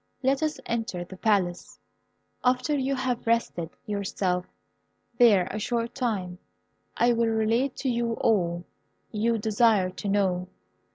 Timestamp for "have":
2.95-3.27